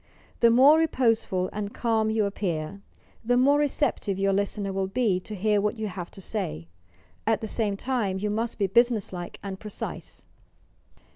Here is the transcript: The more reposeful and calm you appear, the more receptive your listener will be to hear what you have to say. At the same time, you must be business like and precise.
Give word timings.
The 0.39 0.49
more 0.49 0.79
reposeful 0.79 1.51
and 1.53 1.75
calm 1.75 2.09
you 2.09 2.25
appear, 2.25 2.81
the 3.23 3.37
more 3.37 3.59
receptive 3.59 4.17
your 4.17 4.33
listener 4.33 4.73
will 4.73 4.87
be 4.87 5.19
to 5.19 5.35
hear 5.35 5.61
what 5.61 5.77
you 5.77 5.89
have 5.89 6.09
to 6.09 6.21
say. 6.21 6.69
At 7.27 7.41
the 7.41 7.47
same 7.47 7.77
time, 7.77 8.17
you 8.17 8.31
must 8.31 8.57
be 8.57 8.65
business 8.65 9.13
like 9.13 9.37
and 9.43 9.59
precise. 9.59 10.25